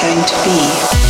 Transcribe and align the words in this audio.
going 0.00 0.24
to 0.24 0.34
be. 0.44 1.03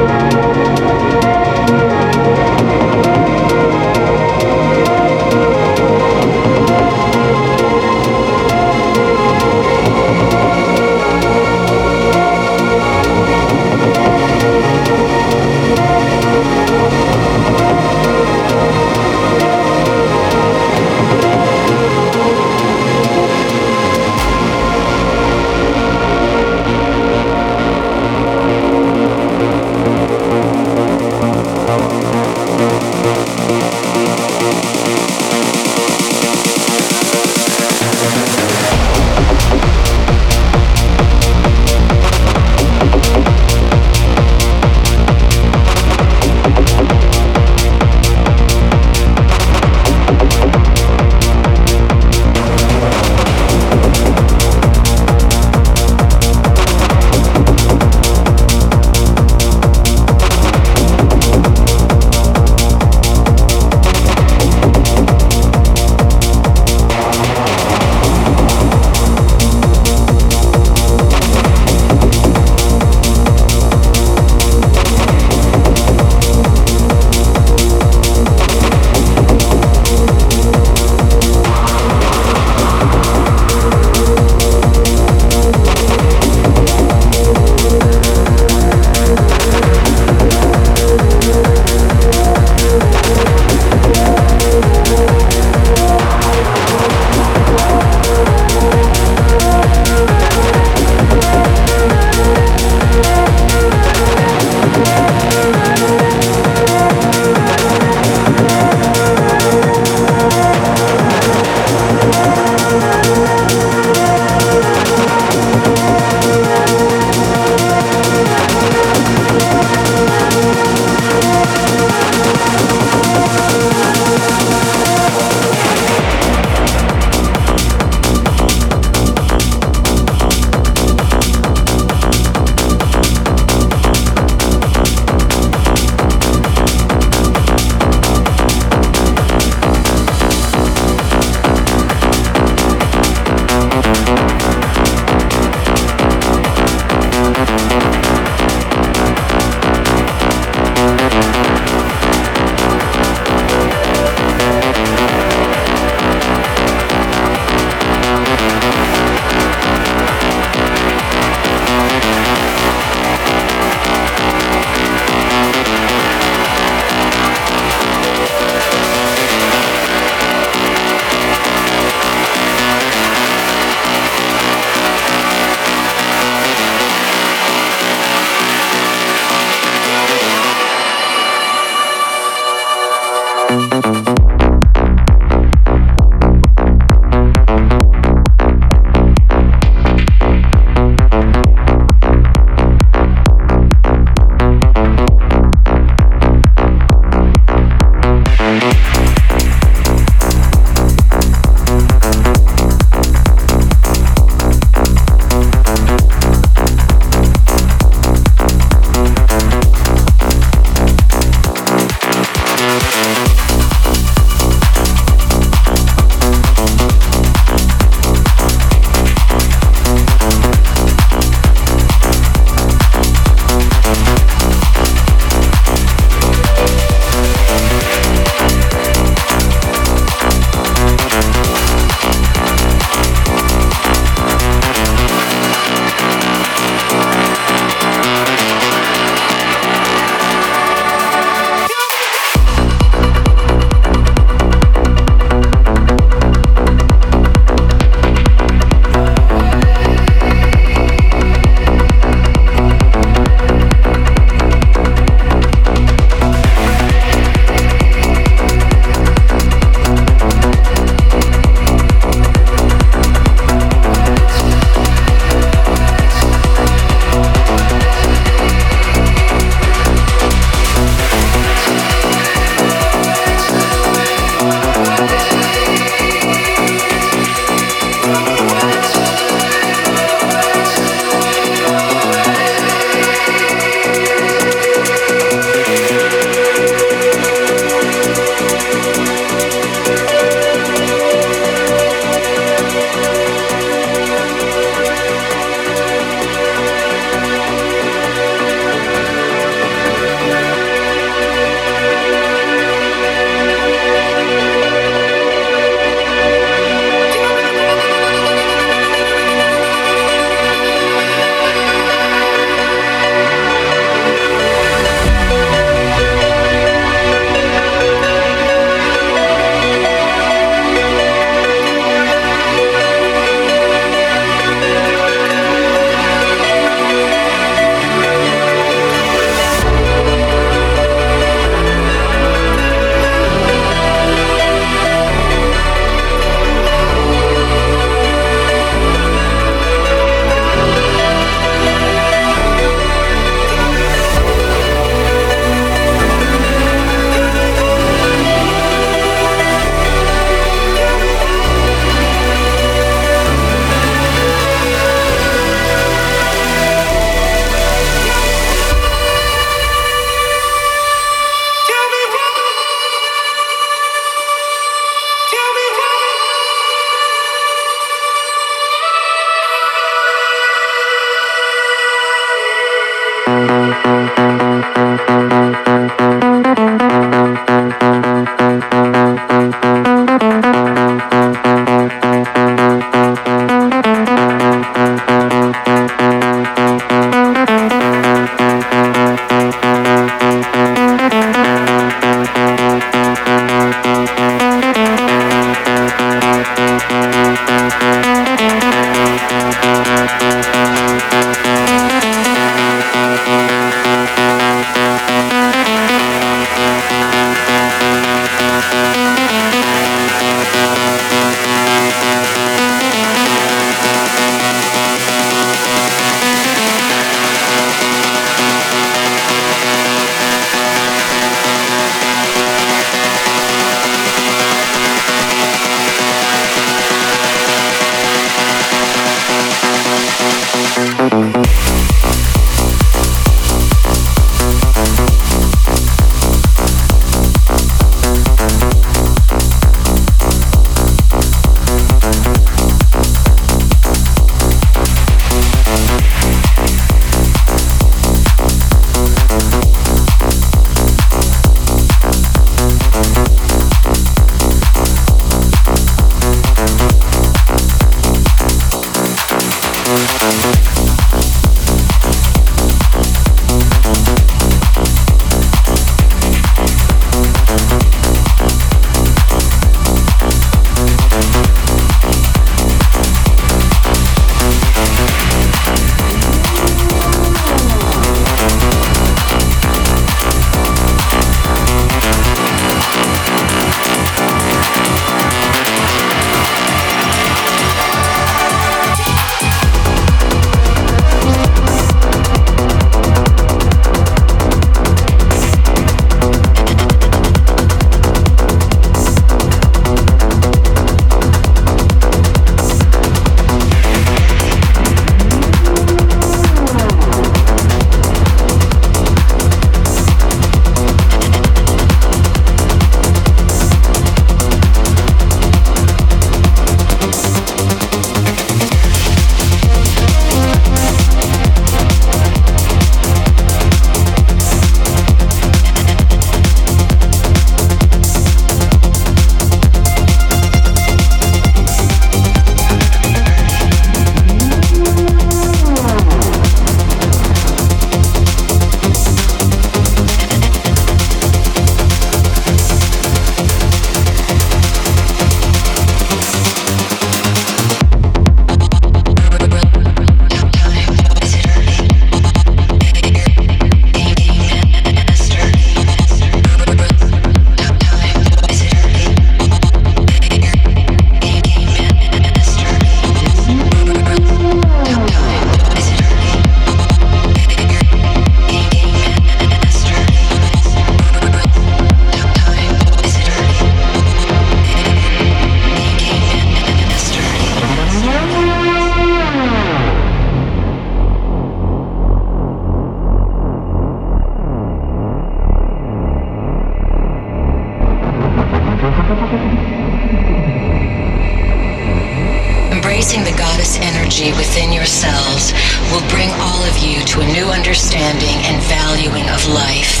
This 593.60 593.76
energy 593.82 594.32
within 594.40 594.72
yourselves 594.72 595.52
will 595.92 596.00
bring 596.08 596.30
all 596.40 596.64
of 596.64 596.78
you 596.80 597.04
to 597.12 597.20
a 597.20 597.28
new 597.28 597.44
understanding 597.44 598.40
and 598.48 598.56
valuing 598.64 599.28
of 599.28 599.44
life. 599.52 600.00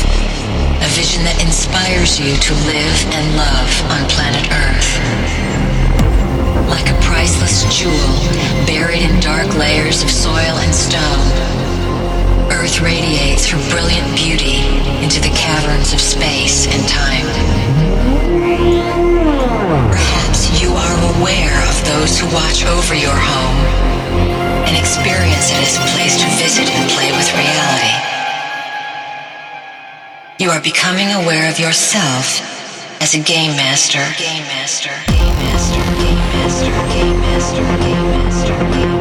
A 0.80 0.88
vision 0.96 1.20
that 1.28 1.36
inspires 1.44 2.16
you 2.16 2.40
to 2.40 2.52
live 2.64 2.98
and 3.12 3.36
love 3.36 3.68
on 3.92 4.08
planet 4.08 4.48
Earth. 4.48 4.96
Like 6.72 6.88
a 6.88 6.96
priceless 7.04 7.68
jewel 7.68 8.16
buried 8.64 9.04
in 9.04 9.20
dark 9.20 9.52
layers 9.52 10.00
of 10.00 10.08
soil 10.08 10.56
and 10.64 10.72
stone, 10.72 11.28
Earth 12.48 12.80
radiates 12.80 13.44
her 13.52 13.60
brilliant 13.68 14.08
beauty 14.16 14.64
into 15.04 15.20
the 15.20 15.36
caverns 15.36 15.92
of 15.92 16.00
space 16.00 16.64
and 16.64 16.80
time. 16.88 17.28
Thus, 20.40 20.62
you 20.62 20.72
are 20.72 20.96
aware 21.18 21.68
of 21.68 21.84
those 21.84 22.18
who 22.18 22.26
watch 22.32 22.64
over 22.64 22.94
your 22.94 23.12
home 23.12 23.60
and 24.64 24.76
experience 24.76 25.50
it 25.50 25.60
as 25.60 25.76
a 25.76 25.84
place 25.92 26.16
to 26.16 26.26
visit 26.40 26.70
and 26.70 26.90
play 26.90 27.12
with 27.12 27.28
reality. 27.36 27.92
You 30.38 30.48
are 30.50 30.60
becoming 30.62 31.12
aware 31.12 31.50
of 31.50 31.58
yourself 31.58 32.40
as 33.02 33.14
a 33.14 33.20
game 33.20 33.54
master. 33.56 34.00
Game 34.16 34.44
master. 34.44 34.90
Game 35.08 35.36
master. 35.44 35.80
Game 35.98 36.24
master. 36.32 36.64
Game 36.64 36.80
master. 36.80 36.80
Game 36.96 37.20
master. 37.20 37.60
Game 37.60 38.08
master. 38.08 38.56
Game 38.56 38.86
master. 38.88 38.99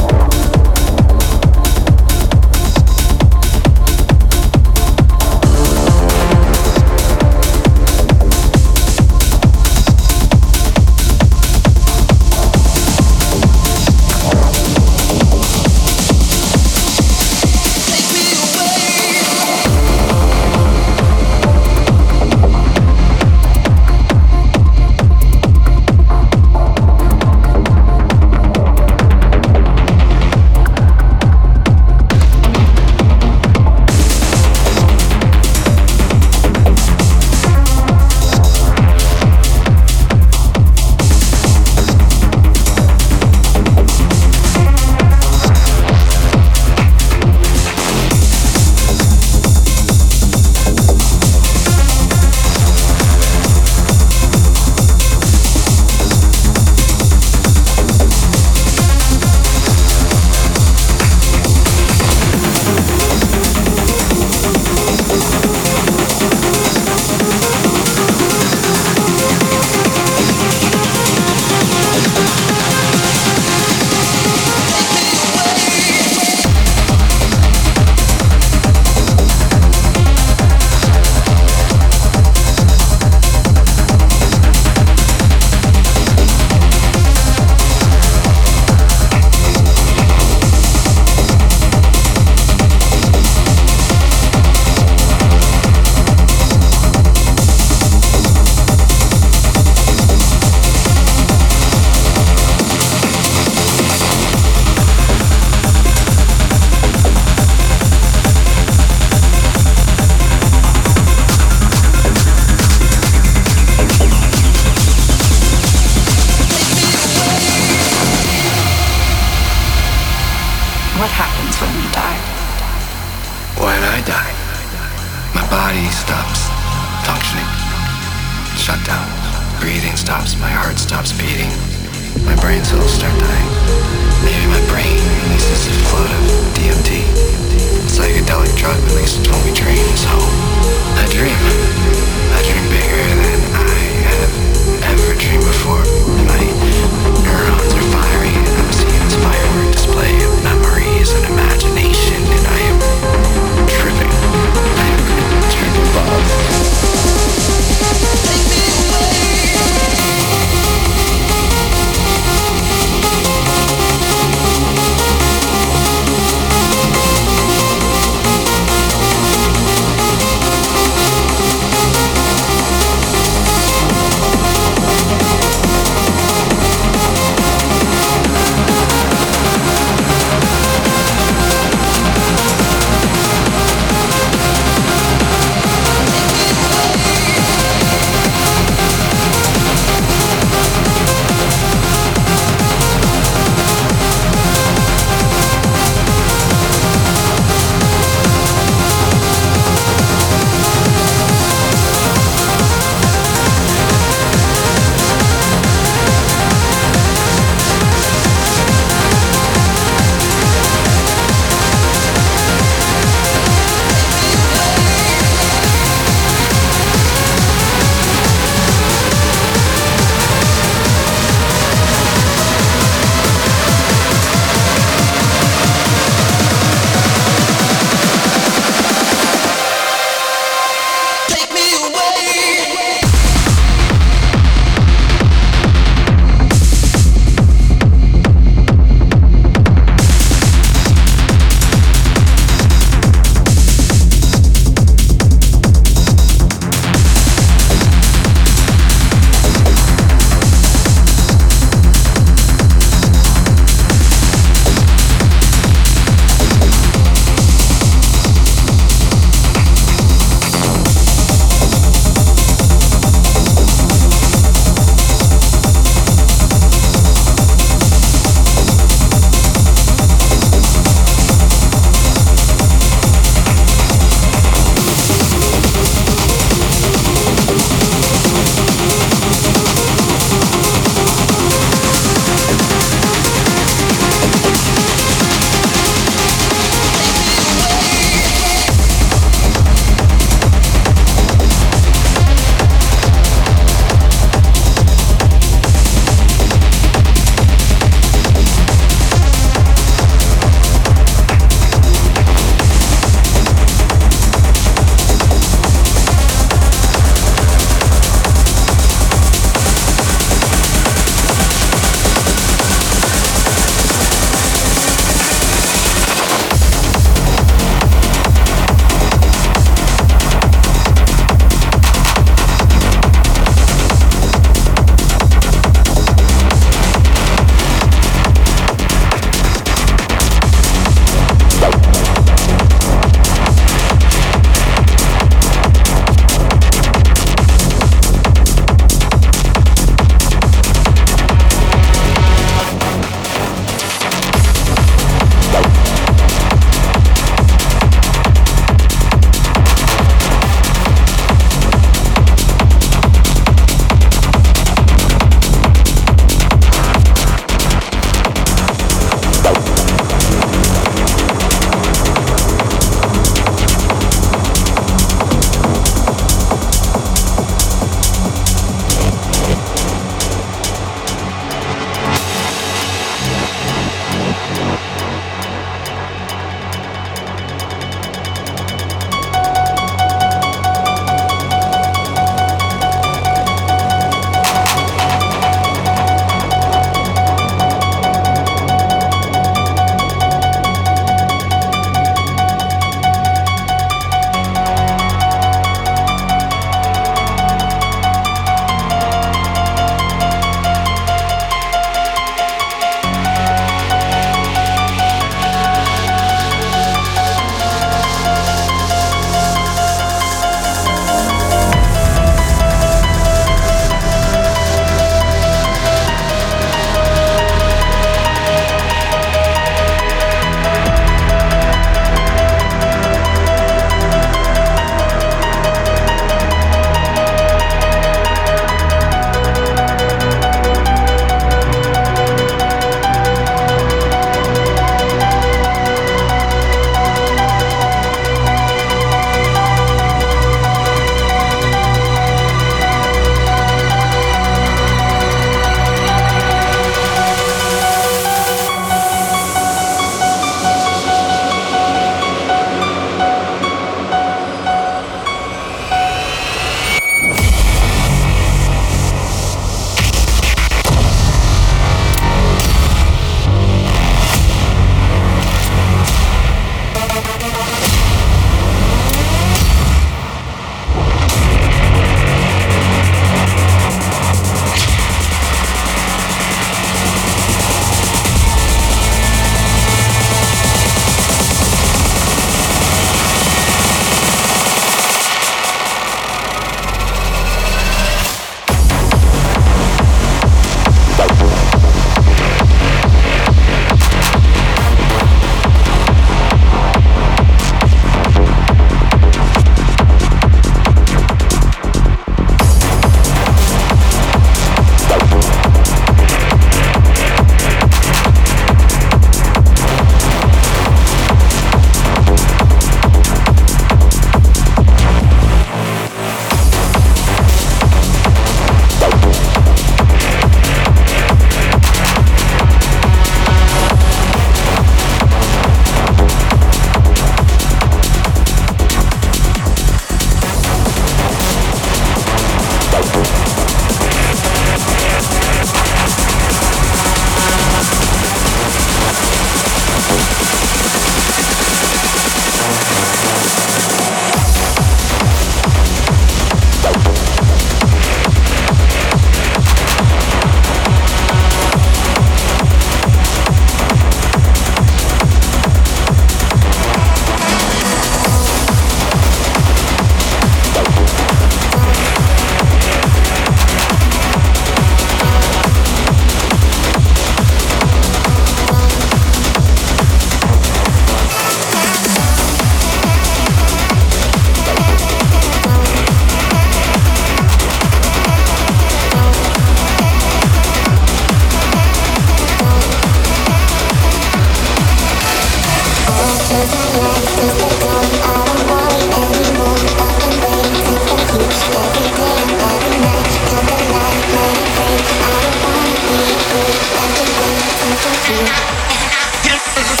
Cause 599.73 599.89
you 599.89 600.00